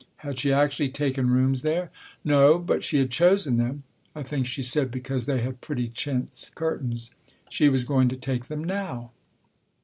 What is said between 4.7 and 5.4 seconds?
because